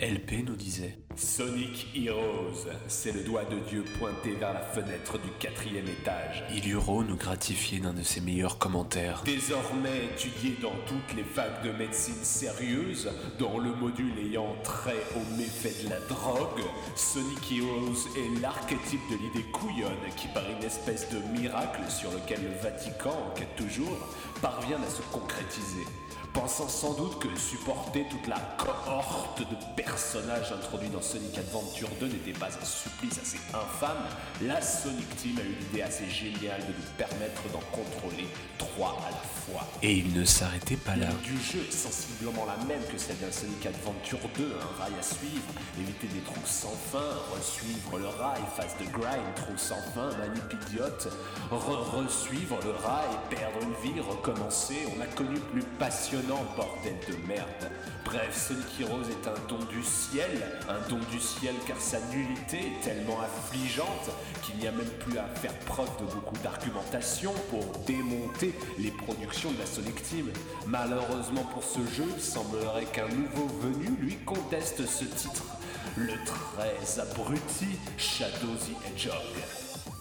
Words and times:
LP 0.00 0.44
nous 0.44 0.56
disait 0.56 0.98
Sonic 1.14 1.86
Heroes, 1.94 2.66
c'est 2.88 3.12
le 3.12 3.22
doigt 3.22 3.44
de 3.44 3.60
Dieu 3.68 3.84
pointé 4.00 4.32
vers 4.32 4.52
la 4.52 4.60
fenêtre 4.60 5.20
du 5.20 5.30
quatrième 5.38 5.86
étage. 5.86 6.42
Iluro 6.52 7.04
nous 7.04 7.14
gratifiait 7.14 7.78
d'un 7.78 7.92
de 7.92 8.02
ses 8.02 8.20
meilleurs 8.20 8.58
commentaires. 8.58 9.22
Désormais 9.24 10.06
étudié 10.12 10.56
dans 10.60 10.74
toutes 10.88 11.16
les 11.16 11.22
facs 11.22 11.62
de 11.62 11.70
médecine 11.70 12.24
sérieuses, 12.24 13.08
dans 13.38 13.58
le 13.58 13.72
module 13.72 14.18
ayant 14.18 14.56
trait 14.64 15.04
aux 15.14 15.36
méfaits 15.36 15.84
de 15.84 15.90
la 15.90 16.00
drogue, 16.00 16.64
Sonic 16.96 17.52
Heroes 17.52 18.08
est 18.16 18.40
l'archétype 18.40 19.08
de 19.12 19.16
l'idée 19.16 19.48
couillonne 19.52 19.92
qui, 20.16 20.26
par 20.26 20.42
une 20.50 20.64
espèce 20.64 21.08
de 21.10 21.20
miracle 21.40 21.88
sur 21.88 22.10
lequel 22.10 22.40
le 22.42 22.68
Vatican 22.68 23.30
enquête 23.30 23.54
toujours, 23.54 24.08
parvient 24.42 24.82
à 24.82 24.90
se 24.90 25.02
concrétiser 25.12 25.86
pensant 26.34 26.68
sans 26.68 26.92
doute 26.94 27.18
que 27.20 27.28
supporter 27.38 28.04
toute 28.10 28.26
la 28.26 28.40
cohorte 28.58 29.40
de 29.40 29.56
personnages 29.76 30.52
introduits 30.52 30.90
dans 30.90 31.00
Sonic 31.00 31.38
Adventure 31.38 31.88
2 32.00 32.08
n'était 32.08 32.38
pas 32.38 32.48
un 32.48 32.64
supplice 32.64 33.18
assez 33.22 33.38
infâme, 33.54 34.04
la 34.42 34.60
Sonic 34.60 35.08
Team 35.16 35.38
a 35.38 35.42
eu 35.42 35.54
l'idée 35.60 35.82
assez 35.82 36.10
géniale 36.10 36.60
de 36.60 36.72
nous 36.72 36.90
permettre 36.98 37.42
d'en 37.52 37.62
contrôler 37.70 38.26
trois 38.58 38.98
à 39.06 39.10
la 39.10 39.16
fois. 39.16 39.66
Et 39.82 39.94
il 39.94 40.12
ne 40.12 40.24
s'arrêtait 40.24 40.76
pas 40.76 40.96
là. 40.96 41.06
Du 41.22 41.38
jeu 41.40 41.64
est 41.68 41.72
sensiblement 41.72 42.44
la 42.46 42.62
même 42.64 42.82
que 42.90 42.98
celle 42.98 43.18
d'un 43.18 43.30
Sonic 43.30 43.66
Adventure 43.66 44.18
2, 44.36 44.58
un 44.60 44.82
rail 44.82 44.92
à 44.98 45.02
suivre, 45.02 45.52
éviter 45.78 46.08
des 46.08 46.20
trous 46.20 46.46
sans 46.46 46.74
fin, 46.90 47.14
resuivre 47.32 47.98
le 47.98 48.08
rail, 48.08 48.40
phase 48.56 48.74
de 48.80 48.90
grind, 48.90 49.34
trou 49.36 49.56
sans 49.56 49.80
fin, 49.94 50.10
manip 50.18 50.52
idiote, 50.68 51.08
re-resuivre 51.50 52.58
le 52.64 52.70
rail, 52.70 53.08
perdre 53.30 53.58
une 53.62 53.92
vie, 53.92 54.00
recommencer, 54.00 54.88
on 54.96 55.00
a 55.00 55.06
connu 55.06 55.38
plus 55.52 55.62
bordel 56.28 56.94
de 57.08 57.26
merde. 57.26 57.70
Bref, 58.04 58.48
Sonic 58.48 58.80
Heroes 58.80 59.08
est 59.10 59.28
un 59.28 59.48
don 59.48 59.64
du 59.66 59.82
ciel, 59.82 60.30
un 60.68 60.88
don 60.88 61.00
du 61.10 61.20
ciel 61.20 61.54
car 61.66 61.80
sa 61.80 61.98
nullité 62.12 62.58
est 62.58 62.84
tellement 62.84 63.18
affligeante 63.20 64.10
qu'il 64.42 64.56
n'y 64.56 64.66
a 64.66 64.72
même 64.72 64.88
plus 65.00 65.18
à 65.18 65.26
faire 65.26 65.54
preuve 65.60 65.90
de 66.00 66.04
beaucoup 66.12 66.36
d'argumentation 66.42 67.32
pour 67.50 67.64
démonter 67.86 68.54
les 68.78 68.90
productions 68.90 69.52
de 69.52 69.58
la 69.58 69.66
Sonic 69.66 70.02
Team. 70.02 70.30
Malheureusement 70.66 71.44
pour 71.52 71.64
ce 71.64 71.80
jeu, 71.94 72.06
il 72.14 72.22
semblerait 72.22 72.86
qu'un 72.86 73.08
nouveau 73.08 73.48
venu 73.60 73.96
lui 74.00 74.16
conteste 74.24 74.86
ce 74.86 75.04
titre, 75.04 75.44
le 75.96 76.14
très 76.24 77.00
abruti 77.00 77.78
Shadow 77.96 78.54
the 78.54 78.86
Hedgehog. 78.86 79.93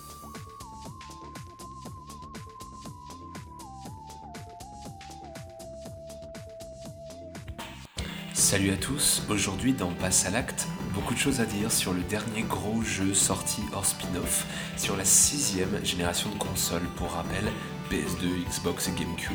Salut 8.53 8.69
à 8.69 8.77
tous, 8.77 9.23
aujourd'hui 9.29 9.73
dans 9.73 9.91
Passe 9.93 10.27
à 10.27 10.29
l'acte, 10.29 10.67
beaucoup 10.93 11.15
de 11.15 11.19
choses 11.19 11.39
à 11.39 11.45
dire 11.45 11.71
sur 11.71 11.91
le 11.91 12.01
dernier 12.01 12.43
gros 12.43 12.83
jeu 12.83 13.15
sorti 13.15 13.63
hors 13.73 13.83
spin-off 13.83 14.45
sur 14.77 14.95
la 14.95 15.05
sixième 15.05 15.83
génération 15.83 16.29
de 16.29 16.37
consoles, 16.37 16.87
pour 16.95 17.13
rappel 17.13 17.45
PS2, 17.89 18.47
Xbox 18.47 18.89
et 18.89 18.91
GameCube. 18.91 19.33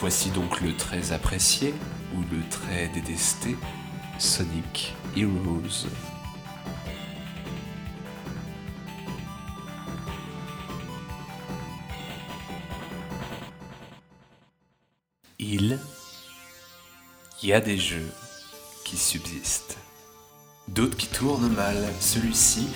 Voici 0.00 0.30
donc 0.30 0.60
le 0.60 0.74
très 0.74 1.12
apprécié, 1.12 1.72
ou 2.16 2.20
le 2.34 2.42
très 2.50 2.88
détesté, 2.88 3.56
Sonic 4.18 4.96
Heroes. 5.16 5.86
Il 17.46 17.50
y 17.50 17.52
a 17.52 17.60
des 17.60 17.78
jeux 17.78 18.10
qui 18.84 18.96
subsistent. 18.96 19.76
D'autres 20.66 20.96
qui 20.96 21.06
tournent 21.06 21.54
mal. 21.54 21.76
Celui-ci 22.00 22.66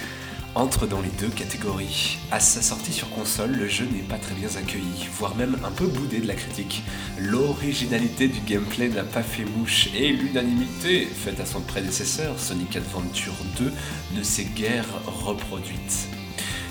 entre 0.54 0.86
dans 0.86 1.00
les 1.00 1.10
deux 1.18 1.28
catégories. 1.28 2.18
À 2.30 2.38
sa 2.38 2.62
sortie 2.62 2.92
sur 2.92 3.10
console, 3.10 3.50
le 3.50 3.66
jeu 3.66 3.84
n'est 3.86 4.06
pas 4.06 4.18
très 4.18 4.36
bien 4.36 4.48
accueilli, 4.56 5.08
voire 5.18 5.34
même 5.34 5.58
un 5.64 5.72
peu 5.72 5.88
boudé 5.88 6.20
de 6.20 6.28
la 6.28 6.36
critique. 6.36 6.84
L'originalité 7.18 8.28
du 8.28 8.38
gameplay 8.42 8.88
n'a 8.90 9.02
pas 9.02 9.24
fait 9.24 9.44
mouche 9.44 9.88
et 9.92 10.12
l'unanimité 10.12 11.04
faite 11.04 11.40
à 11.40 11.46
son 11.46 11.62
prédécesseur, 11.62 12.38
Sonic 12.38 12.76
Adventure 12.76 13.34
2, 13.58 13.72
ne 14.16 14.22
s'est 14.22 14.50
guère 14.54 14.86
reproduite. 15.24 16.06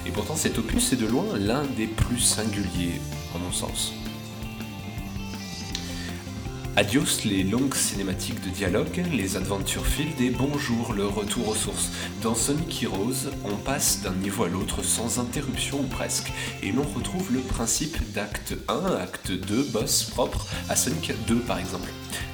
Et 0.06 0.12
pourtant 0.12 0.38
cet 0.38 0.57
opus 0.57 0.94
est 0.94 1.01
de 1.01 1.06
loin 1.06 1.25
l'un 1.38 1.66
des 1.75 1.88
plus 1.88 2.19
singuliers, 2.19 3.01
en 3.35 3.40
mon 3.40 3.51
sens. 3.51 3.91
Adios 6.79 7.25
les 7.25 7.44
longues 7.44 7.75
cinématiques 7.75 8.41
de 8.41 8.50
dialogue, 8.51 9.03
les 9.12 9.35
Adventure 9.35 9.85
Field 9.85 10.22
et 10.22 10.29
bonjour 10.29 10.94
le 10.94 11.07
retour 11.07 11.50
aux 11.50 11.56
sources. 11.56 11.91
Dans 12.22 12.35
Sonic 12.35 12.84
Heroes, 12.84 13.31
on 13.44 13.57
passe 13.57 14.01
d'un 14.01 14.13
niveau 14.13 14.45
à 14.45 14.47
l'autre 14.47 14.81
sans 14.81 15.19
interruption 15.19 15.81
ou 15.81 15.88
presque, 15.88 16.31
et 16.63 16.72
l'on 16.72 16.84
retrouve 16.84 17.34
le 17.34 17.41
principe 17.41 17.97
d'acte 18.13 18.53
1, 18.69 18.95
acte 18.95 19.29
2, 19.29 19.63
boss 19.73 20.06
propre 20.06 20.47
à 20.69 20.78
Sonic 20.78 21.12
2 21.28 21.39
par 21.39 21.59
exemple. 21.59 21.89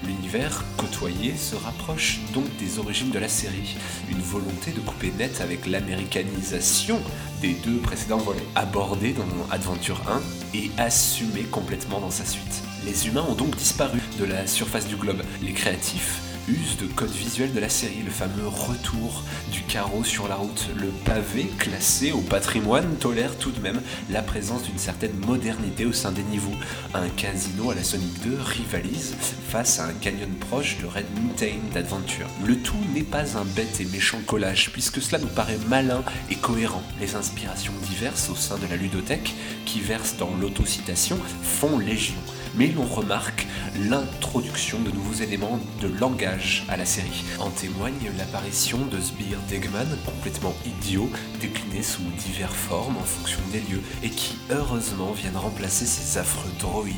L'univers 0.06 0.64
côtoyé 0.78 1.36
se 1.36 1.56
rapproche 1.56 2.20
donc 2.32 2.46
des 2.60 2.78
origines 2.78 3.10
de 3.10 3.18
la 3.18 3.30
série, 3.30 3.76
une 4.12 4.22
volonté 4.22 4.70
de 4.70 4.80
couper 4.80 5.12
net 5.18 5.42
avec 5.42 5.66
l'américanisation 5.66 7.02
des 7.42 7.54
deux 7.66 7.78
précédents 7.78 8.20
volets, 8.20 8.46
abordé 8.54 9.14
dans 9.14 9.26
Adventure 9.52 10.04
1 10.08 10.22
et 10.56 10.70
assumé 10.78 11.42
complètement 11.50 12.00
dans 12.00 12.12
sa 12.12 12.26
suite. 12.26 12.62
Les 12.86 13.08
humains 13.08 13.26
ont 13.28 13.34
donc 13.34 13.56
disparu 13.56 14.00
de 14.20 14.26
la 14.26 14.46
surface 14.46 14.88
du 14.88 14.96
globe. 14.96 15.24
Les 15.42 15.54
créatifs 15.54 16.22
usent 16.48 16.78
de 16.78 16.86
code 16.86 17.10
visuel 17.10 17.52
de 17.52 17.60
la 17.60 17.70
série, 17.70 18.04
le 18.06 18.12
fameux 18.12 18.48
retour 18.48 19.24
du 19.52 19.62
carreau 19.62 20.04
sur 20.04 20.28
la 20.28 20.36
route. 20.36 20.68
Le 20.76 20.90
pavé 21.04 21.46
classé 21.58 22.12
au 22.12 22.22
patrimoine 22.22 22.96
tolère 22.98 23.36
tout 23.40 23.50
de 23.50 23.60
même 23.60 23.82
la 24.12 24.22
présence 24.22 24.62
d'une 24.64 24.78
certaine 24.78 25.18
modernité 25.26 25.88
au 25.88 25.94
sein 25.94 26.12
des 26.12 26.22
niveaux. 26.22 26.54
Un 26.94 27.10
casino 27.10 27.72
à 27.72 27.76
la 27.76 27.84
Sonic 27.84 28.22
2 28.24 28.38
rivalise 28.40 29.16
face 29.50 29.80
à 29.80 29.86
un 29.86 29.94
canyon 29.94 30.30
proche 30.40 30.78
de 30.78 30.86
Red 30.86 31.08
Mountain 31.20 31.58
d'Adventure. 31.74 32.28
Le 32.46 32.56
tout 32.58 32.76
n'est 32.94 33.02
pas 33.02 33.36
un 33.36 33.46
bête 33.56 33.82
et 33.82 33.86
méchant 33.86 34.20
collage, 34.28 34.72
puisque 34.72 35.02
cela 35.02 35.18
nous 35.18 35.28
paraît 35.28 35.58
malin 35.68 36.04
et 36.30 36.36
cohérent. 36.36 36.84
Les 37.02 37.16
inspirations 37.16 37.74
diverses 37.90 38.30
au 38.30 38.36
sein 38.36 38.60
de 38.60 38.68
la 38.68 38.76
ludothèque, 38.76 39.34
qui 39.66 39.80
versent 39.80 40.18
dans 40.18 40.36
l'autocitation, 40.40 41.18
font 41.42 41.80
légion 41.80 42.14
mais 42.58 42.68
l'on 42.68 42.86
remarque 42.86 43.46
l'introduction 43.90 44.80
de 44.80 44.92
nouveaux 44.92 45.22
éléments 45.22 45.60
de 45.82 45.88
langage 45.88 46.66
à 46.70 46.78
la 46.78 46.86
série. 46.86 47.24
En 47.40 47.50
témoigne 47.50 48.12
l'apparition 48.18 48.86
de 48.86 49.00
Sbire 49.00 49.40
Degman, 49.50 49.98
complètement 50.06 50.54
idiot, 50.66 51.10
décliné 51.42 51.84
sous 51.84 52.04
diverses 52.26 52.54
formes 52.54 52.98
en 52.98 53.04
fonction 53.04 53.40
des 53.52 53.60
lieux, 53.60 53.82
et 54.04 54.10
qui 54.10 54.38
heureusement 54.50 55.12
viennent 55.12 55.38
remplacer 55.38 55.86
ces 55.86 56.18
affreux 56.18 56.52
droïdes 56.60 56.96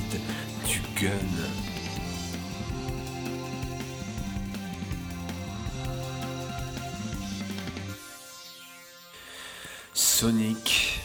du 0.68 0.82
gun. 1.02 1.12
Sonic 9.94 11.00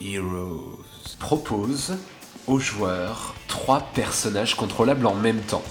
Heroes 0.00 0.80
propose 1.18 1.96
aux 2.48 2.58
joueurs 2.58 3.34
trois 3.58 3.80
personnages 3.92 4.54
contrôlables 4.54 5.04
en 5.04 5.16
même 5.16 5.40
temps. 5.40 5.64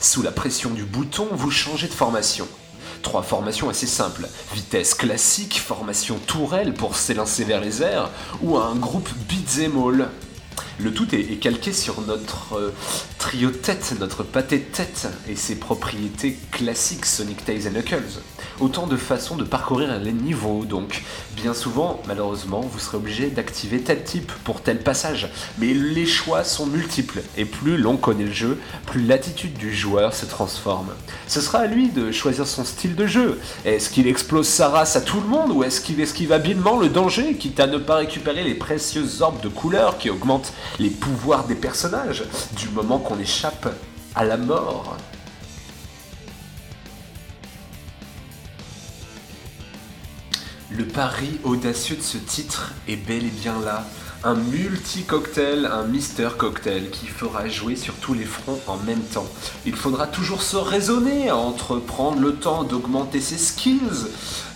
Sous 0.00 0.22
la 0.22 0.30
pression 0.30 0.70
du 0.70 0.84
bouton, 0.84 1.26
vous 1.32 1.50
changez 1.50 1.88
de 1.88 1.92
formation. 1.92 2.46
Trois 3.02 3.22
formations 3.22 3.68
assez 3.68 3.88
simples. 3.88 4.28
Vitesse 4.54 4.94
classique, 4.94 5.58
formation 5.58 6.16
tourelle 6.28 6.74
pour 6.74 6.94
s'élancer 6.94 7.42
vers 7.42 7.60
les 7.60 7.82
airs, 7.82 8.08
ou 8.40 8.56
un 8.56 8.76
groupe 8.76 9.10
beat'em 9.28 9.76
all. 9.76 10.08
Le 10.78 10.94
tout 10.94 11.12
est, 11.12 11.40
calqué 11.40 11.72
sur 11.72 12.00
notre 12.02 12.56
euh, 12.56 12.72
trio 13.28 13.50
tête, 13.50 13.94
notre 14.00 14.22
pâté 14.22 14.58
tête 14.58 15.06
et 15.28 15.36
ses 15.36 15.56
propriétés 15.56 16.38
classiques 16.50 17.04
Sonic 17.04 17.44
Tails 17.44 17.66
et 17.66 17.70
Knuckles. 17.70 18.22
Autant 18.58 18.86
de 18.86 18.96
façons 18.96 19.36
de 19.36 19.44
parcourir 19.44 19.98
les 19.98 20.12
niveaux, 20.12 20.64
donc 20.64 21.02
bien 21.36 21.52
souvent, 21.52 22.00
malheureusement, 22.08 22.62
vous 22.62 22.78
serez 22.78 22.96
obligé 22.96 23.26
d'activer 23.28 23.80
tel 23.82 24.02
type 24.02 24.32
pour 24.44 24.62
tel 24.62 24.78
passage. 24.78 25.28
Mais 25.58 25.74
les 25.74 26.06
choix 26.06 26.42
sont 26.42 26.64
multiples, 26.64 27.20
et 27.36 27.44
plus 27.44 27.76
l'on 27.76 27.98
connaît 27.98 28.24
le 28.24 28.32
jeu, 28.32 28.58
plus 28.86 29.04
l'attitude 29.04 29.58
du 29.58 29.74
joueur 29.74 30.14
se 30.14 30.24
transforme. 30.24 30.88
Ce 31.26 31.42
sera 31.42 31.58
à 31.58 31.66
lui 31.66 31.90
de 31.90 32.10
choisir 32.10 32.46
son 32.46 32.64
style 32.64 32.96
de 32.96 33.06
jeu. 33.06 33.38
Est-ce 33.66 33.90
qu'il 33.90 34.08
explose 34.08 34.48
sa 34.48 34.70
race 34.70 34.96
à 34.96 35.02
tout 35.02 35.20
le 35.20 35.28
monde, 35.28 35.52
ou 35.52 35.64
est-ce 35.64 35.82
qu'il 35.82 36.00
esquive 36.00 36.32
habilement 36.32 36.78
le 36.78 36.88
danger, 36.88 37.34
quitte 37.34 37.60
à 37.60 37.66
ne 37.66 37.76
pas 37.76 37.96
récupérer 37.96 38.42
les 38.42 38.54
précieuses 38.54 39.20
orbes 39.20 39.42
de 39.42 39.48
couleur 39.48 39.98
qui 39.98 40.08
augmentent 40.08 40.54
les 40.78 40.90
pouvoirs 40.90 41.44
des 41.44 41.56
personnages, 41.56 42.24
du 42.56 42.70
moment 42.70 42.98
qu'on 42.98 43.17
échappe 43.18 43.68
à 44.14 44.24
la 44.24 44.36
mort 44.36 44.96
Le 50.70 50.84
pari 50.84 51.40
audacieux 51.44 51.96
de 51.96 52.02
ce 52.02 52.18
titre 52.18 52.72
est 52.86 52.96
bel 52.96 53.24
et 53.24 53.30
bien 53.30 53.58
là. 53.64 53.86
un 54.22 54.34
multi-cocktail, 54.34 55.64
un 55.66 55.84
Mister 55.84 56.28
Cocktail 56.36 56.90
qui 56.90 57.06
fera 57.06 57.48
jouer 57.48 57.74
sur 57.74 57.94
tous 57.94 58.14
les 58.14 58.24
fronts 58.24 58.60
en 58.66 58.76
même 58.76 59.00
temps. 59.00 59.26
Il 59.64 59.74
faudra 59.74 60.06
toujours 60.06 60.42
se 60.42 60.56
raisonner 60.56 61.30
entre 61.30 61.78
prendre 61.78 62.20
le 62.20 62.34
temps 62.34 62.64
d'augmenter 62.64 63.20
ses 63.20 63.38
skills 63.38 64.08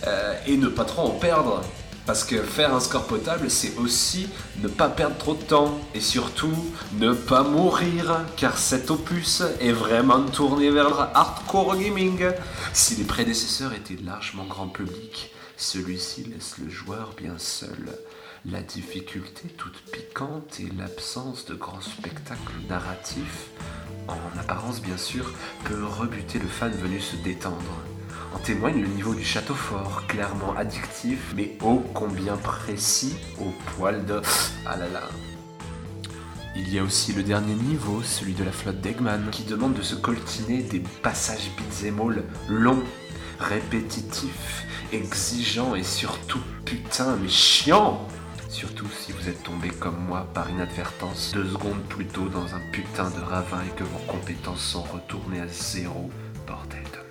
euh, 0.05 0.35
et 0.45 0.57
ne 0.57 0.67
pas 0.67 0.85
trop 0.85 1.01
en 1.01 1.11
perdre. 1.11 1.61
Parce 2.05 2.25
que 2.25 2.41
faire 2.41 2.75
un 2.75 2.81
score 2.81 3.07
potable, 3.07 3.49
c'est 3.49 3.77
aussi 3.77 4.27
ne 4.61 4.67
pas 4.67 4.89
perdre 4.89 5.17
trop 5.17 5.35
de 5.35 5.41
temps 5.41 5.79
et 5.93 6.01
surtout 6.01 6.53
ne 6.99 7.13
pas 7.13 7.43
mourir, 7.43 8.25
car 8.35 8.57
cet 8.57 8.91
opus 8.91 9.41
est 9.61 9.71
vraiment 9.71 10.21
tourné 10.25 10.69
vers 10.69 10.89
le 10.89 10.95
hardcore 10.95 11.77
gaming. 11.77 12.25
Si 12.73 12.95
les 12.95 13.05
prédécesseurs 13.05 13.73
étaient 13.73 14.01
largement 14.03 14.45
grand 14.45 14.67
public, 14.67 15.31
celui-ci 15.55 16.25
laisse 16.25 16.57
le 16.57 16.69
joueur 16.69 17.13
bien 17.15 17.37
seul. 17.37 17.97
La 18.45 18.61
difficulté 18.61 19.47
toute 19.57 19.81
piquante 19.89 20.59
et 20.59 20.67
l'absence 20.77 21.45
de 21.45 21.55
grands 21.55 21.79
spectacles 21.79 22.59
narratifs, 22.67 23.47
en 24.09 24.37
apparence 24.37 24.81
bien 24.81 24.97
sûr, 24.97 25.31
peut 25.63 25.85
rebuter 25.85 26.39
le 26.39 26.49
fan 26.49 26.73
venu 26.73 26.99
se 26.99 27.15
détendre. 27.15 27.92
En 28.33 28.39
témoigne 28.39 28.81
le 28.81 28.87
niveau 28.87 29.13
du 29.13 29.23
château 29.23 29.53
fort, 29.53 30.03
clairement 30.07 30.55
addictif, 30.55 31.33
mais 31.35 31.57
ô 31.61 31.83
combien 31.93 32.35
précis 32.37 33.15
au 33.39 33.51
poil 33.75 34.05
de... 34.05 34.21
Ah 34.65 34.75
là 34.75 34.87
là. 34.89 35.03
Il 36.55 36.71
y 36.71 36.77
a 36.77 36.83
aussi 36.83 37.13
le 37.13 37.23
dernier 37.23 37.55
niveau, 37.55 38.01
celui 38.03 38.33
de 38.33 38.43
la 38.43 38.51
flotte 38.51 38.81
d'Eggman, 38.81 39.29
qui 39.31 39.43
demande 39.43 39.73
de 39.73 39.81
se 39.81 39.95
coltiner 39.95 40.61
des 40.61 40.81
passages 41.01 41.49
beat'em 41.57 41.99
all 41.99 42.23
longs, 42.49 42.83
répétitifs, 43.39 44.65
exigeants 44.91 45.75
et 45.75 45.83
surtout 45.83 46.41
putain 46.65 47.15
mais 47.21 47.29
chiants 47.29 48.07
Surtout 48.49 48.87
si 48.87 49.11
vous 49.11 49.29
êtes 49.29 49.41
tombé 49.41 49.69
comme 49.69 49.97
moi 49.97 50.27
par 50.31 50.47
inadvertance 50.47 51.31
deux 51.33 51.49
secondes 51.49 51.81
plus 51.89 52.05
tôt 52.05 52.29
dans 52.29 52.53
un 52.53 52.61
putain 52.71 53.09
de 53.09 53.19
ravin 53.19 53.61
et 53.63 53.75
que 53.75 53.83
vos 53.83 53.97
compétences 54.07 54.63
sont 54.63 54.83
retournées 54.83 55.41
à 55.41 55.47
zéro, 55.47 56.11
bordel 56.45 56.83
de 56.83 57.02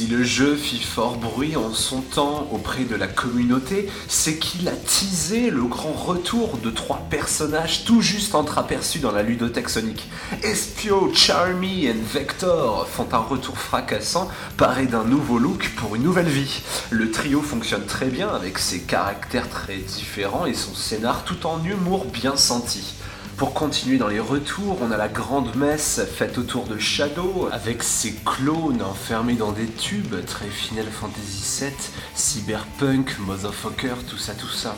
Si 0.00 0.06
le 0.06 0.22
jeu 0.22 0.56
fit 0.56 0.80
fort 0.80 1.18
bruit 1.18 1.56
en 1.56 1.74
son 1.74 2.00
temps 2.00 2.48
auprès 2.52 2.84
de 2.84 2.96
la 2.96 3.06
communauté, 3.06 3.90
c'est 4.08 4.38
qu'il 4.38 4.66
a 4.66 4.72
teasé 4.72 5.50
le 5.50 5.64
grand 5.64 5.92
retour 5.92 6.56
de 6.56 6.70
trois 6.70 7.06
personnages 7.10 7.84
tout 7.84 8.00
juste 8.00 8.34
entreaperçus 8.34 9.00
dans 9.00 9.12
la 9.12 9.22
ludothèque 9.22 9.68
Sonic. 9.68 10.08
Espio, 10.42 11.12
Charmy 11.12 11.84
et 11.84 11.92
Vector 11.92 12.88
font 12.88 13.08
un 13.12 13.18
retour 13.18 13.58
fracassant, 13.58 14.30
paré 14.56 14.86
d'un 14.86 15.04
nouveau 15.04 15.36
look 15.36 15.70
pour 15.76 15.94
une 15.94 16.04
nouvelle 16.04 16.30
vie. 16.30 16.62
Le 16.88 17.10
trio 17.10 17.42
fonctionne 17.42 17.84
très 17.84 18.08
bien 18.08 18.30
avec 18.30 18.58
ses 18.58 18.80
caractères 18.80 19.50
très 19.50 19.76
différents 19.76 20.46
et 20.46 20.54
son 20.54 20.74
scénar 20.74 21.24
tout 21.24 21.46
en 21.46 21.62
humour 21.62 22.06
bien 22.06 22.38
senti. 22.38 22.94
Pour 23.40 23.54
continuer 23.54 23.96
dans 23.96 24.08
les 24.08 24.20
retours, 24.20 24.76
on 24.82 24.90
a 24.90 24.98
la 24.98 25.08
grande 25.08 25.56
messe 25.56 26.02
faite 26.14 26.36
autour 26.36 26.66
de 26.66 26.76
Shadow, 26.76 27.48
avec 27.50 27.82
ses 27.82 28.12
clones 28.12 28.82
enfermés 28.82 29.32
dans 29.32 29.52
des 29.52 29.64
tubes, 29.64 30.22
très 30.26 30.48
Final 30.48 30.84
Fantasy 30.84 31.64
VII, 31.64 31.72
Cyberpunk, 32.14 33.18
Motherfucker, 33.20 33.94
tout 34.06 34.18
ça, 34.18 34.34
tout 34.34 34.50
ça. 34.50 34.76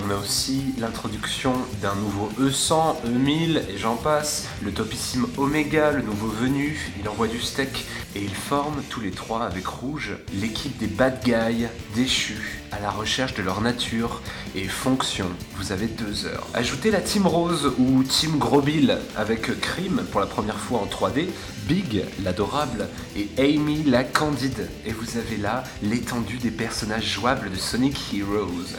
On 0.00 0.10
a 0.10 0.14
aussi 0.14 0.74
l'introduction 0.78 1.52
d'un 1.82 1.94
nouveau 1.94 2.30
E100, 2.40 2.96
E1000 3.06 3.62
et 3.68 3.78
j'en 3.78 3.96
passe. 3.96 4.48
Le 4.62 4.72
topissime 4.72 5.26
Omega, 5.36 5.92
le 5.92 6.02
nouveau 6.02 6.28
venu, 6.28 6.92
il 6.98 7.08
envoie 7.08 7.28
du 7.28 7.40
steak 7.40 7.84
et 8.16 8.22
ils 8.22 8.34
forment 8.34 8.82
tous 8.88 9.00
les 9.00 9.10
trois 9.10 9.44
avec 9.44 9.66
Rouge 9.66 10.16
l'équipe 10.34 10.76
des 10.78 10.86
bad 10.86 11.22
guys 11.24 11.68
déchus 11.94 12.62
à 12.72 12.80
la 12.80 12.90
recherche 12.90 13.34
de 13.34 13.42
leur 13.42 13.60
nature 13.60 14.22
et 14.54 14.66
fonction. 14.66 15.26
Vous 15.56 15.72
avez 15.72 15.86
deux 15.86 16.24
heures. 16.24 16.46
Ajoutez 16.54 16.90
la 16.90 17.00
Team 17.00 17.26
Rose 17.26 17.72
ou 17.78 18.02
Team 18.02 18.38
Grobil 18.38 18.98
avec 19.16 19.60
Cream 19.60 20.04
pour 20.10 20.20
la 20.20 20.26
première 20.26 20.58
fois 20.58 20.80
en 20.80 20.86
3D, 20.86 21.28
Big 21.68 22.04
l'adorable 22.24 22.88
et 23.16 23.28
Amy 23.38 23.84
la 23.84 24.04
candide. 24.04 24.68
Et 24.86 24.92
vous 24.92 25.18
avez 25.18 25.36
là 25.36 25.64
l'étendue 25.82 26.38
des 26.38 26.50
personnages 26.50 27.06
jouables 27.06 27.50
de 27.50 27.56
Sonic 27.56 27.98
Heroes. 28.14 28.76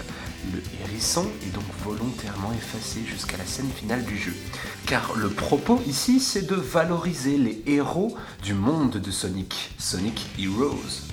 Le 0.52 0.62
hérisson 0.84 1.26
est 1.44 1.54
donc 1.54 1.64
volontairement 1.84 2.52
effacé 2.54 3.02
jusqu'à 3.06 3.38
la 3.38 3.46
scène 3.46 3.70
finale 3.70 4.04
du 4.04 4.18
jeu. 4.18 4.36
Car 4.86 5.14
le 5.16 5.30
propos 5.30 5.82
ici, 5.88 6.20
c'est 6.20 6.46
de 6.46 6.56
valoriser 6.56 7.38
les 7.38 7.64
héros 7.66 8.18
du 8.44 8.54
monde 8.54 8.98
de 8.98 9.12
Sonic, 9.12 9.72
Sonic 9.78 10.26
Heroes. 10.38 11.04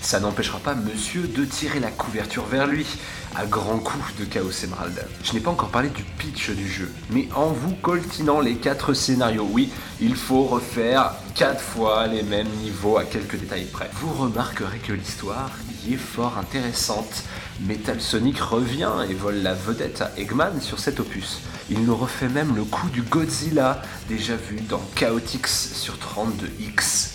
Ça 0.00 0.20
n'empêchera 0.20 0.58
pas 0.60 0.74
monsieur 0.74 1.26
de 1.26 1.44
tirer 1.44 1.80
la 1.80 1.90
couverture 1.90 2.46
vers 2.46 2.66
lui, 2.66 2.86
à 3.34 3.44
grands 3.46 3.78
coups 3.78 4.14
de 4.18 4.24
Chaos 4.24 4.64
Emerald. 4.64 5.06
Je 5.22 5.32
n'ai 5.32 5.40
pas 5.40 5.50
encore 5.50 5.68
parlé 5.68 5.90
du 5.90 6.02
pitch 6.02 6.50
du 6.50 6.68
jeu, 6.68 6.90
mais 7.10 7.28
en 7.34 7.48
vous 7.48 7.74
coltinant 7.74 8.40
les 8.40 8.56
quatre 8.56 8.94
scénarios, 8.94 9.48
oui, 9.50 9.70
il 10.00 10.14
faut 10.14 10.44
refaire 10.44 11.14
quatre 11.34 11.60
fois 11.60 12.06
les 12.06 12.22
mêmes 12.22 12.48
niveaux 12.62 12.96
à 12.96 13.04
quelques 13.04 13.36
détails 13.36 13.66
près. 13.66 13.90
Vous 13.94 14.12
remarquerez 14.14 14.78
que 14.78 14.92
l'histoire 14.92 15.50
y 15.86 15.94
est 15.94 15.96
fort 15.96 16.38
intéressante. 16.38 17.24
Metal 17.60 18.00
Sonic 18.00 18.38
revient 18.38 18.92
et 19.10 19.14
vole 19.14 19.42
la 19.42 19.52
vedette 19.52 20.00
à 20.00 20.12
Eggman 20.16 20.60
sur 20.60 20.78
cet 20.78 21.00
opus. 21.00 21.40
Il 21.70 21.84
nous 21.84 21.96
refait 21.96 22.28
même 22.28 22.54
le 22.54 22.62
coup 22.62 22.88
du 22.88 23.02
Godzilla, 23.02 23.82
déjà 24.08 24.36
vu 24.36 24.60
dans 24.60 24.80
Chaotix 24.94 25.72
sur 25.74 25.94
32X. 25.94 27.14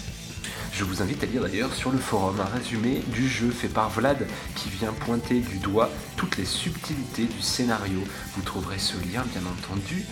Je 0.73 0.83
vous 0.83 1.01
invite 1.01 1.23
à 1.23 1.27
lire 1.27 1.43
d'ailleurs 1.43 1.73
sur 1.73 1.91
le 1.91 1.97
forum 1.97 2.41
un 2.41 2.57
résumé 2.57 3.03
du 3.07 3.29
jeu 3.29 3.51
fait 3.51 3.69
par 3.69 3.89
Vlad 3.89 4.27
qui 4.55 4.69
vient 4.69 4.91
pointer 4.91 5.39
du 5.39 5.59
doigt 5.59 5.89
toutes 6.17 6.35
les 6.35 6.45
subtilités 6.45 7.25
du 7.25 7.41
scénario. 7.41 7.99
Vous 8.35 8.41
trouverez 8.41 8.79
ce 8.79 8.97
lien 8.97 9.23
bien 9.31 9.43
entendu 9.45 10.03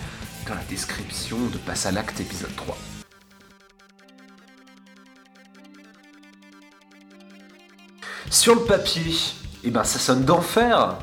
dans 0.47 0.55
la 0.55 0.63
description 0.63 1.37
de 1.51 1.57
Passe 1.57 1.87
à 1.87 1.91
l'acte 1.91 2.21
épisode 2.21 2.55
3. 2.55 2.77
Sur 8.29 8.55
le 8.55 8.61
papier, 8.61 9.13
eh 9.63 9.71
ben 9.71 9.83
ça 9.83 9.99
sonne 9.99 10.23
d'enfer. 10.23 10.95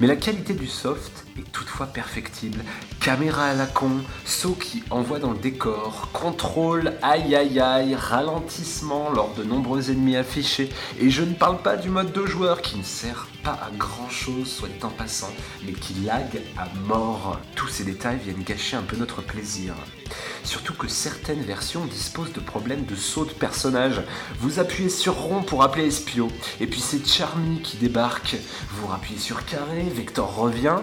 Mais 0.00 0.06
la 0.06 0.16
qualité 0.16 0.54
du 0.54 0.66
soft 0.66 1.21
est 1.38 1.52
toutefois 1.52 1.86
perfectible. 1.86 2.64
Caméra 3.00 3.46
à 3.46 3.54
la 3.54 3.66
con, 3.66 3.90
saut 4.24 4.54
qui 4.54 4.82
envoie 4.90 5.18
dans 5.18 5.32
le 5.32 5.38
décor, 5.38 6.08
contrôle, 6.12 6.94
aïe 7.02 7.34
aïe 7.34 7.60
aïe, 7.60 7.94
ralentissement 7.94 9.10
lors 9.10 9.34
de 9.34 9.42
nombreux 9.42 9.90
ennemis 9.90 10.16
affichés. 10.16 10.70
Et 11.00 11.10
je 11.10 11.22
ne 11.22 11.34
parle 11.34 11.58
pas 11.62 11.76
du 11.76 11.88
mode 11.88 12.12
de 12.12 12.26
joueur 12.26 12.62
qui 12.62 12.78
ne 12.78 12.84
sert 12.84 13.28
pas 13.42 13.58
à 13.62 13.70
grand 13.76 14.08
chose, 14.08 14.48
soit 14.48 14.84
en 14.84 14.90
passant, 14.90 15.32
mais 15.64 15.72
qui 15.72 15.94
lag 15.94 16.40
à 16.56 16.68
mort. 16.86 17.40
Tous 17.56 17.68
ces 17.68 17.84
détails 17.84 18.18
viennent 18.22 18.44
gâcher 18.44 18.76
un 18.76 18.82
peu 18.82 18.96
notre 18.96 19.22
plaisir. 19.22 19.74
Surtout 20.44 20.74
que 20.74 20.88
certaines 20.88 21.42
versions 21.42 21.84
disposent 21.86 22.32
de 22.32 22.40
problèmes 22.40 22.84
de 22.84 22.94
saut 22.94 23.24
de 23.24 23.32
personnage. 23.32 24.02
Vous 24.38 24.58
appuyez 24.58 24.90
sur 24.90 25.14
rond 25.14 25.42
pour 25.42 25.62
appeler 25.62 25.86
Espio, 25.86 26.28
et 26.60 26.66
puis 26.66 26.80
c'est 26.80 27.06
Charmy 27.06 27.62
qui 27.62 27.76
débarque. 27.76 28.36
Vous 28.72 28.86
rappuyez 28.86 29.18
sur 29.18 29.44
carré, 29.44 29.82
Vector 29.94 30.34
revient, 30.34 30.78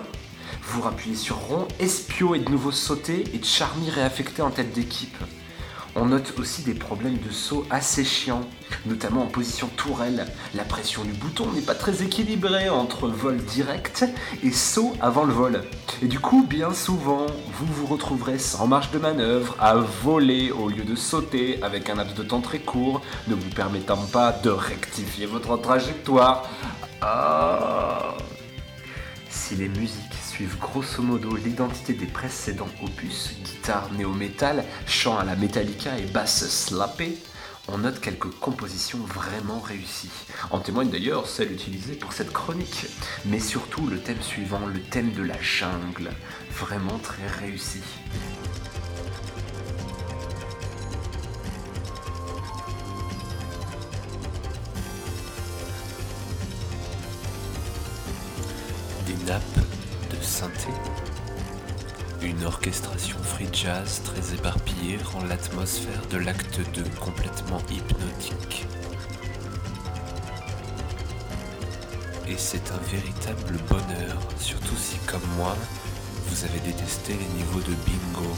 vous 0.63 0.81
rappuyez 0.81 1.15
sur 1.15 1.37
rond, 1.37 1.67
Espio 1.79 2.35
est 2.35 2.39
de 2.39 2.49
nouveau 2.49 2.71
sauté 2.71 3.23
et 3.33 3.43
Charmy 3.43 3.89
réaffecté 3.89 4.41
en 4.41 4.51
tête 4.51 4.73
d'équipe. 4.73 5.17
On 5.95 6.05
note 6.05 6.33
aussi 6.37 6.61
des 6.61 6.75
problèmes 6.75 7.17
de 7.17 7.31
saut 7.31 7.65
assez 7.69 8.05
chiants, 8.05 8.43
notamment 8.85 9.23
en 9.23 9.27
position 9.27 9.67
tourelle. 9.75 10.27
La 10.53 10.63
pression 10.63 11.03
du 11.03 11.11
bouton 11.11 11.51
n'est 11.51 11.61
pas 11.61 11.73
très 11.73 12.03
équilibrée 12.03 12.69
entre 12.69 13.07
vol 13.07 13.37
direct 13.37 14.05
et 14.43 14.51
saut 14.51 14.93
avant 15.01 15.25
le 15.25 15.33
vol. 15.33 15.63
Et 16.01 16.07
du 16.07 16.19
coup, 16.19 16.45
bien 16.47 16.73
souvent, 16.73 17.25
vous 17.57 17.65
vous 17.65 17.87
retrouverez 17.87 18.37
sans 18.37 18.67
marge 18.67 18.91
de 18.91 18.99
manœuvre, 18.99 19.55
à 19.59 19.75
voler 19.75 20.51
au 20.51 20.69
lieu 20.69 20.83
de 20.83 20.95
sauter 20.95 21.61
avec 21.63 21.89
un 21.89 21.95
laps 21.95 22.15
de 22.15 22.23
temps 22.23 22.41
très 22.41 22.59
court, 22.59 23.01
ne 23.27 23.33
vous 23.33 23.49
permettant 23.49 23.97
pas 24.13 24.31
de 24.31 24.51
rectifier 24.51 25.25
votre 25.25 25.57
trajectoire. 25.57 26.47
Ah. 27.01 28.15
Si 29.29 29.55
les 29.55 29.69
musiques 29.69 30.19
grosso 30.59 31.01
modo 31.01 31.35
l'identité 31.35 31.93
des 31.93 32.05
précédents 32.05 32.69
opus, 32.81 33.31
guitare 33.43 33.91
néo-metal, 33.91 34.63
chant 34.85 35.17
à 35.17 35.25
la 35.25 35.35
Metallica 35.35 35.97
et 35.97 36.05
basse 36.05 36.47
slappée, 36.49 37.17
on 37.67 37.79
note 37.79 37.99
quelques 37.99 38.31
compositions 38.39 38.99
vraiment 38.99 39.59
réussies. 39.59 40.09
En 40.51 40.59
témoigne 40.59 40.89
d'ailleurs 40.89 41.27
celle 41.27 41.51
utilisée 41.51 41.95
pour 41.95 42.13
cette 42.13 42.31
chronique, 42.31 42.85
mais 43.25 43.39
surtout 43.39 43.87
le 43.87 43.99
thème 43.99 44.21
suivant, 44.21 44.65
le 44.65 44.81
thème 44.81 45.11
de 45.11 45.23
la 45.23 45.39
jungle, 45.41 46.09
vraiment 46.51 46.97
très 46.99 47.27
réussi. 47.27 47.81
Nappes 59.29 59.43
synthé. 60.23 60.69
Une 62.23 62.43
orchestration 62.45 63.17
free 63.21 63.47
jazz 63.53 64.01
très 64.03 64.33
éparpillée 64.33 64.97
rend 65.03 65.23
l'atmosphère 65.25 66.01
de 66.09 66.17
l'acte 66.17 66.59
2 66.73 66.83
complètement 66.99 67.61
hypnotique. 67.69 68.65
et 72.27 72.35
c'est 72.37 72.71
un 72.71 72.91
véritable 72.91 73.57
bonheur, 73.69 74.17
surtout 74.39 74.75
si 74.75 74.97
comme 75.05 75.27
moi, 75.37 75.55
vous 76.27 76.43
avez 76.45 76.59
détesté 76.59 77.13
les 77.13 77.37
niveaux 77.37 77.61
de 77.61 77.75
bingo 77.85 78.35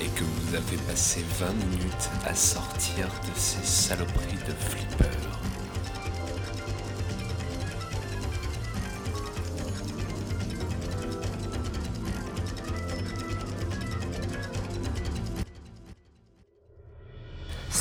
et 0.00 0.08
que 0.08 0.24
vous 0.24 0.54
avez 0.56 0.76
passé 0.88 1.24
20 1.38 1.52
minutes 1.52 2.10
à 2.26 2.34
sortir 2.34 3.06
de 3.06 3.38
ces 3.38 3.64
saloperies 3.64 4.44
de 4.46 4.52
flipper. 4.52 5.47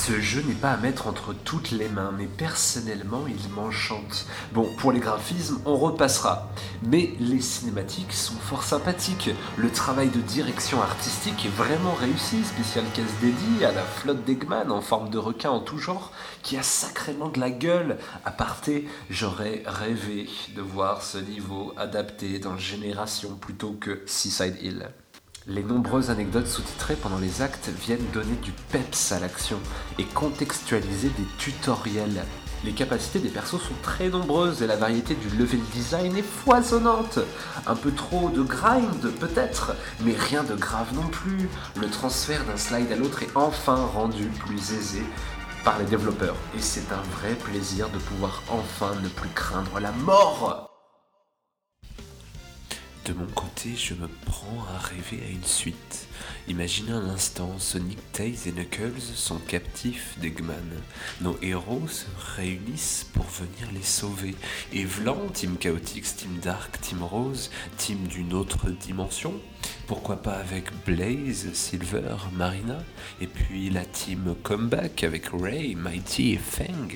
Ce 0.07 0.21
jeu 0.21 0.41
n'est 0.47 0.53
pas 0.53 0.71
à 0.71 0.77
mettre 0.77 1.07
entre 1.07 1.33
toutes 1.33 1.71
les 1.71 1.89
mains, 1.89 2.13
mais 2.17 2.27
personnellement, 2.27 3.25
il 3.27 3.51
m'enchante. 3.51 4.25
Bon, 4.53 4.65
pour 4.77 4.93
les 4.93 5.01
graphismes, 5.01 5.59
on 5.65 5.75
repassera. 5.75 6.49
Mais 6.81 7.11
les 7.19 7.41
cinématiques 7.41 8.13
sont 8.13 8.37
fort 8.37 8.63
sympathiques. 8.63 9.31
Le 9.57 9.69
travail 9.69 10.07
de 10.07 10.21
direction 10.21 10.81
artistique 10.81 11.45
est 11.45 11.49
vraiment 11.49 11.93
réussi. 11.93 12.41
Spécial 12.45 12.85
caisse 12.93 13.19
dédiée 13.19 13.65
à 13.65 13.73
la 13.73 13.83
flotte 13.83 14.23
d'Eggman 14.23 14.71
en 14.71 14.79
forme 14.79 15.09
de 15.09 15.17
requin 15.17 15.49
en 15.49 15.59
tout 15.59 15.77
genre, 15.77 16.13
qui 16.41 16.55
a 16.55 16.63
sacrément 16.63 17.27
de 17.27 17.41
la 17.41 17.51
gueule. 17.51 17.97
À 18.23 18.31
parté, 18.31 18.87
j'aurais 19.09 19.63
rêvé 19.65 20.29
de 20.55 20.61
voir 20.61 21.03
ce 21.03 21.17
niveau 21.17 21.73
adapté 21.75 22.39
dans 22.39 22.57
Génération 22.57 23.35
plutôt 23.35 23.73
que 23.73 24.03
Seaside 24.05 24.55
Hill. 24.61 24.87
Les 25.49 25.63
nombreuses 25.63 26.09
anecdotes 26.09 26.47
sous-titrées 26.47 26.97
pendant 26.97 27.19
les 27.19 27.41
actes 27.41 27.69
viennent 27.69 28.05
donner 28.11 28.35
du 28.43 28.51
peps 28.51 29.13
à 29.13 29.19
l'action 29.21 29.57
et 29.97 30.03
contextualiser 30.03 31.07
des 31.07 31.23
tutoriels. 31.37 32.25
Les 32.65 32.73
capacités 32.73 33.19
des 33.19 33.29
persos 33.29 33.61
sont 33.61 33.73
très 33.81 34.09
nombreuses 34.09 34.61
et 34.61 34.67
la 34.67 34.75
variété 34.75 35.15
du 35.15 35.29
level 35.37 35.61
design 35.71 36.17
est 36.17 36.21
foisonnante. 36.21 37.19
Un 37.65 37.75
peu 37.75 37.93
trop 37.93 38.27
de 38.27 38.41
grind 38.41 39.09
peut-être, 39.21 39.73
mais 40.03 40.15
rien 40.17 40.43
de 40.43 40.55
grave 40.55 40.93
non 40.93 41.07
plus. 41.07 41.47
Le 41.79 41.87
transfert 41.87 42.43
d'un 42.43 42.57
slide 42.57 42.91
à 42.91 42.97
l'autre 42.97 43.23
est 43.23 43.31
enfin 43.33 43.85
rendu 43.93 44.25
plus 44.25 44.73
aisé 44.73 45.01
par 45.63 45.79
les 45.79 45.85
développeurs 45.85 46.35
et 46.57 46.61
c'est 46.61 46.91
un 46.91 47.03
vrai 47.21 47.35
plaisir 47.35 47.87
de 47.89 47.99
pouvoir 47.99 48.43
enfin 48.49 48.91
ne 49.01 49.07
plus 49.07 49.29
craindre 49.29 49.79
la 49.79 49.93
mort. 49.93 50.76
De 53.07 53.13
mon 53.13 53.25
côté, 53.27 53.73
je 53.73 53.93
me 53.93 54.09
prends 54.25 54.65
à 54.75 54.77
rêver 54.79 55.23
à 55.25 55.29
une 55.29 55.43
suite. 55.45 56.06
Imaginez 56.47 56.93
un 56.93 57.09
instant, 57.09 57.59
Sonic, 57.59 57.97
Tails 58.13 58.37
et 58.45 58.51
Knuckles 58.51 59.01
sont 59.15 59.39
captifs 59.39 60.17
d'Eggman. 60.19 60.55
Nos 61.21 61.37
héros 61.41 61.87
se 61.87 62.05
réunissent 62.37 63.05
pour 63.13 63.25
venir 63.25 63.71
les 63.73 63.83
sauver. 63.83 64.35
Et 64.71 64.85
Vlan, 64.85 65.27
Team 65.33 65.57
Chaotix, 65.57 66.15
Team 66.15 66.39
Dark, 66.41 66.79
Team 66.79 67.03
Rose, 67.03 67.49
Team 67.77 68.07
d'une 68.07 68.33
autre 68.33 68.69
dimension, 68.69 69.33
pourquoi 69.87 70.21
pas 70.21 70.35
avec 70.35 70.69
Blaze, 70.85 71.53
Silver, 71.53 72.15
Marina, 72.33 72.77
et 73.21 73.27
puis 73.27 73.69
la 73.69 73.85
team 73.85 74.35
Comeback 74.43 75.03
avec 75.03 75.27
Ray, 75.33 75.75
Mighty 75.75 76.33
et 76.33 76.37
Fang. 76.37 76.89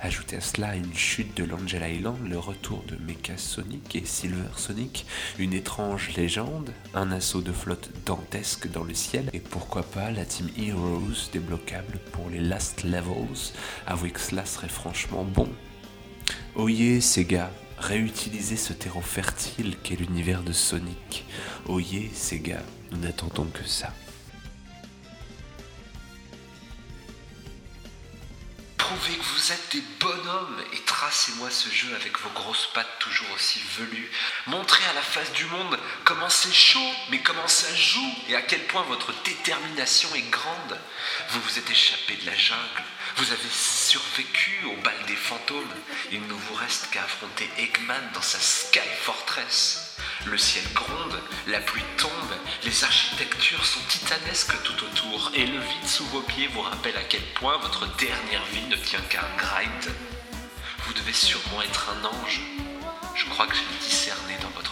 Ajoutez 0.00 0.36
à 0.36 0.40
cela 0.40 0.74
une 0.74 0.94
chute 0.94 1.36
de 1.36 1.44
l'Angel 1.44 1.82
Island, 1.96 2.16
le 2.28 2.38
retour 2.38 2.84
de 2.88 2.96
Mecha 2.96 3.36
Sonic 3.36 3.96
et 3.96 4.04
Silver 4.04 4.48
Sonic, 4.56 5.06
une 5.38 5.52
étrange 5.52 6.14
légende, 6.16 6.72
un 6.94 7.10
assaut 7.12 7.42
de 7.42 7.52
flotte 7.52 7.90
dantesque 8.06 8.67
dans 8.72 8.84
le 8.84 8.94
ciel, 8.94 9.30
et 9.32 9.40
pourquoi 9.40 9.82
pas 9.82 10.10
la 10.10 10.24
team 10.24 10.48
Heroes 10.58 11.30
débloquable 11.32 11.98
pour 12.12 12.30
les 12.30 12.40
last 12.40 12.84
levels. 12.84 13.52
Avouez 13.86 14.10
que 14.10 14.20
cela 14.20 14.44
serait 14.44 14.68
franchement 14.68 15.24
bon. 15.24 15.48
Oyez, 16.54 17.00
Sega, 17.00 17.50
réutiliser 17.78 18.56
ce 18.56 18.72
terreau 18.72 19.00
fertile 19.00 19.76
qu'est 19.82 19.96
l'univers 19.96 20.42
de 20.42 20.52
Sonic. 20.52 21.24
Oyez, 21.66 22.10
Sega, 22.12 22.62
nous 22.92 22.98
n'attendons 22.98 23.46
que 23.46 23.64
ça. 23.64 23.92
Prouvez 28.88 29.18
que 29.18 29.22
vous 29.22 29.52
êtes 29.52 29.72
des 29.72 29.82
bonhommes 30.00 30.64
et 30.72 30.78
tracez-moi 30.78 31.50
ce 31.50 31.68
jeu 31.68 31.94
avec 31.94 32.18
vos 32.20 32.30
grosses 32.30 32.70
pattes 32.72 32.98
toujours 33.00 33.30
aussi 33.34 33.60
velues. 33.76 34.10
Montrez 34.46 34.82
à 34.86 34.94
la 34.94 35.02
face 35.02 35.30
du 35.32 35.44
monde 35.44 35.78
comment 36.04 36.30
c'est 36.30 36.54
chaud, 36.54 36.90
mais 37.10 37.20
comment 37.20 37.46
ça 37.48 37.74
joue 37.74 38.14
et 38.30 38.34
à 38.34 38.40
quel 38.40 38.62
point 38.64 38.80
votre 38.84 39.12
détermination 39.24 40.08
est 40.14 40.30
grande. 40.30 40.80
Vous 41.28 41.40
vous 41.42 41.58
êtes 41.58 41.68
échappé 41.70 42.16
de 42.16 42.24
la 42.24 42.34
jungle, 42.34 42.82
vous 43.16 43.30
avez 43.30 43.50
survécu 43.50 44.64
au 44.64 44.80
bal 44.80 44.96
des 45.06 45.16
fantômes. 45.16 45.74
Il 46.10 46.26
ne 46.26 46.32
vous 46.32 46.54
reste 46.54 46.88
qu'à 46.90 47.04
affronter 47.04 47.50
Eggman 47.58 48.12
dans 48.14 48.22
sa 48.22 48.40
Sky 48.40 48.80
Fortress. 49.02 49.87
Le 50.26 50.36
ciel 50.36 50.64
gronde, 50.74 51.20
la 51.46 51.60
pluie 51.60 51.84
tombe, 51.96 52.10
les 52.64 52.84
architectures 52.84 53.64
sont 53.64 53.80
titanesques 53.88 54.62
tout 54.64 54.84
autour, 54.84 55.30
et 55.34 55.46
le 55.46 55.58
vide 55.58 55.86
sous 55.86 56.04
vos 56.06 56.22
pieds 56.22 56.48
vous 56.48 56.60
rappelle 56.60 56.96
à 56.96 57.04
quel 57.04 57.22
point 57.34 57.56
votre 57.58 57.86
dernière 57.96 58.44
vie 58.52 58.66
ne 58.68 58.76
tient 58.76 59.00
qu'à 59.08 59.20
un 59.20 59.36
grind. 59.36 59.94
Vous 60.86 60.92
devez 60.94 61.12
sûrement 61.12 61.62
être 61.62 61.88
un 61.90 62.04
ange. 62.04 62.40
Je 63.14 63.26
crois 63.26 63.46
que 63.46 63.54
j'ai 63.54 63.86
discerné 63.88 64.36
dans 64.42 64.50
votre 64.50 64.67